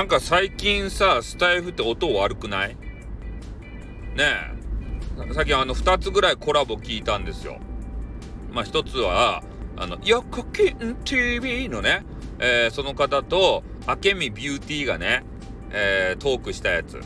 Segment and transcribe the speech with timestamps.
[0.00, 2.68] なんか最近さ、スタイフって音悪くない？
[2.70, 2.74] ね
[5.28, 5.34] え。
[5.34, 7.58] さっきあの2つぐらいコラボ聞いたんですよ。
[8.50, 9.44] まあ1つは、
[9.76, 12.06] あの、ヨコキン TV のね、
[12.38, 15.22] えー、その方と、あけみビューティーがね、
[15.70, 16.98] えー、トークしたやつ。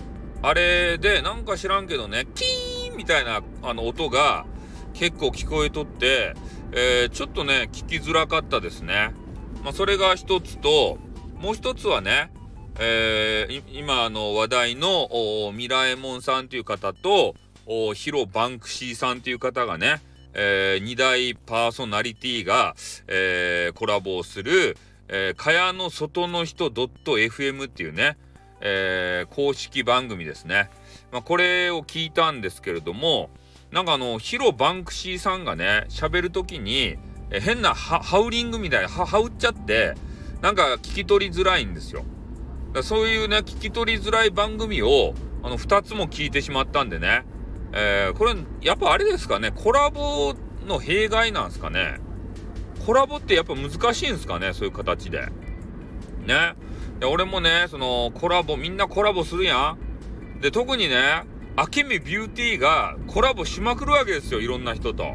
[0.43, 4.47] あれで、なんか知らんけどね、キーンみたいなあの音が
[4.93, 6.35] 結構聞こえとって、
[6.71, 9.13] えー、ちょっとね、聞きづらかったですね。
[9.65, 10.99] まあ、それが一つと、
[11.41, 12.31] もう一つはね、
[12.79, 17.37] えー、今の話題のミラエモンさんという方と
[17.95, 20.03] ヒロ・バンクシーさんという方がね、
[20.35, 22.75] えー、2大パーソナリティが、
[23.07, 24.77] えー、コラボをする、
[25.09, 28.17] えー、蚊帳の外の人 .fm っていうね、
[28.61, 30.71] えー、公式番組ですね。
[31.13, 33.31] まあ、これを聞いたんですけれども、
[33.71, 36.97] なんかあの、ヒロ・バンクシーさんがね、喋るときに、
[37.31, 39.95] え変なハウリングみたいな、は、はうっちゃって、
[40.43, 42.05] なんか聞き取りづらいんですよ。
[42.83, 47.25] そういうね、聞き取りづらい番組を、あの、2つも聞いてしまったんでね。
[47.73, 50.35] えー、これ、やっぱあれですかね、コラボ
[50.67, 52.01] の弊害なんですかね。
[52.87, 55.29] コラボってやっぱ難しいんですかね、そういう形で。
[56.27, 56.55] ね。
[57.01, 60.41] で、俺もね、その、コラボ、みんなコラボするやん。
[60.41, 61.25] で、特にね、
[61.57, 65.15] あけみビューティーがコラボしまくるわけですよ、いろんな人と。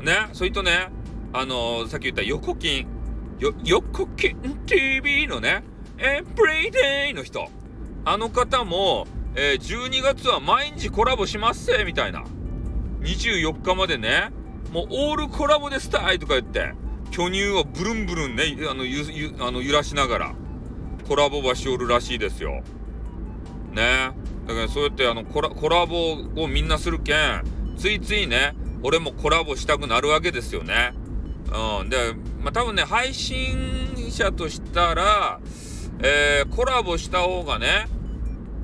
[0.00, 0.90] ね、それとね、
[1.32, 2.86] あのー、さっき言った横金、
[3.38, 4.36] よ、横金
[4.66, 5.62] TV のね、
[5.98, 7.48] エブリデイの人。
[8.04, 12.24] あの方も、えー、12月は毎日コラボしますせ、みたいな。
[13.00, 14.30] 24日までね、
[14.72, 16.72] もうオールコラボでスタイとか言って、
[17.10, 20.34] 巨乳をブルンブルンね、あの、ゆ、ゆ、あの、揺らしながら、
[21.08, 22.62] コラボばしおるらしいですよ。
[23.72, 24.12] ね。
[24.46, 27.42] だからそうやってあのコラ、コラボをみんなするけん、
[27.76, 30.92] ついついね、俺もコラボしたくなるわけですよね。
[31.80, 31.88] うん。
[31.88, 35.40] で、まあ、多分ね、配信者としたら、
[36.00, 37.88] えー、コラボした方がね、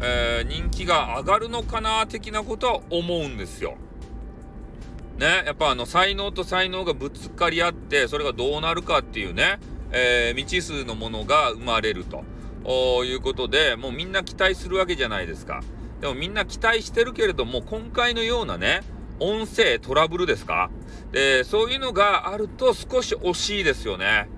[0.00, 3.76] えー、人気が上がるのかな的なことは思うんですよ。
[5.18, 9.60] ね、やっぱあの才能と才能がぶつかり合ってそれがどうなるかっていうね、
[9.92, 12.24] えー、未知数のものが生まれると
[13.04, 15.62] いうことでもうみんな期待するわけじゃないですか。
[16.00, 18.80] でもみんな期待してるけれども今回のようなね
[19.20, 20.70] 音声トラブルですか？
[21.12, 24.28] でそういうのがあると少し惜しいですよね。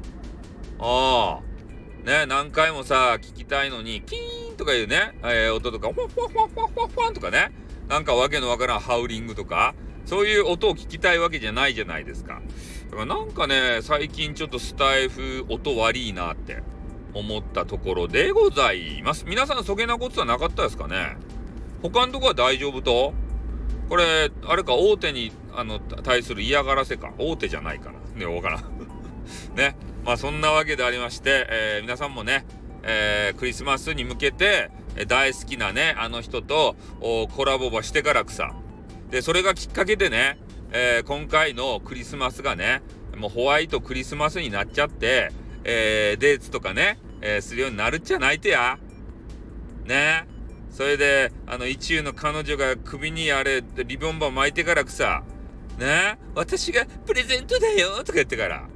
[0.78, 1.55] ああ。
[2.06, 7.50] ね、何回もさ、聞きたいのに、キーンとかいうね、えー、音とか、フォフォフォフォフォフォンとかね、
[7.88, 9.74] なんかわけのわからんハウリングとか、
[10.04, 12.40] そういう音を聞きたいわけじゃないじゃないですか。
[12.92, 16.62] だからなんかね、最近ちょっとスタイフ音悪いなって
[17.12, 19.24] 思ったところでございます。
[19.26, 21.16] 皆さんそげなことはなかったですかね？
[21.82, 23.14] 他のとこは大丈夫と？
[23.88, 27.12] これ、あれか、大手に、あの、対する嫌がらせか。
[27.18, 27.98] 大手じゃないかな。
[28.14, 28.62] ね、わからん。
[29.56, 29.74] ね。
[30.06, 32.46] まあそんなわけでありまして、えー、皆さんもね、
[32.84, 36.76] えー、クリスマスに向けて、え、大好きなね、あの人と
[37.34, 38.54] コラボばしてからくさ。
[39.10, 40.38] で、それがきっかけでね、
[40.70, 42.82] え今回のクリスマスがね、
[43.16, 45.32] もうホワイトクリスマスになっちゃって、
[45.64, 48.78] えデーツとかね、えするようになるっちゃないてや。
[49.86, 50.24] ね
[50.70, 55.24] それで、あの、一流の彼女が首にあれ、リボンバ巻いてからくさ、
[55.80, 58.68] ね私がプレゼントだよとか言ってから。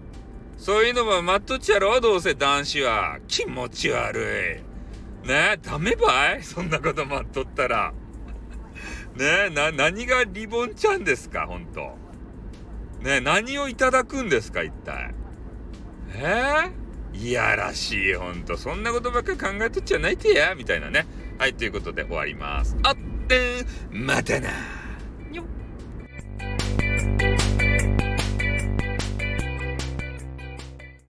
[0.60, 3.18] そういうのも待っとっちゃろどうせ男子は。
[3.26, 4.62] 気持ち悪
[5.24, 5.26] い。
[5.26, 5.58] ね？
[5.62, 6.42] ダメばい？
[6.42, 7.94] そんなこと待っとったら。
[9.16, 9.48] ね？
[9.48, 11.46] な、何がリボンちゃんですか？
[11.46, 11.96] ほんと。
[13.00, 13.22] ね？
[13.22, 14.62] 何をいただくんですか？
[14.62, 15.14] 一体。
[16.14, 16.70] え？
[17.14, 18.58] ー、いやらしい、ほんと。
[18.58, 21.06] そんなことばっか考えとっちゃないてやみたいなね。
[21.38, 22.76] はい、ということで終わります。
[22.82, 22.96] あっ
[23.28, 24.50] てまたな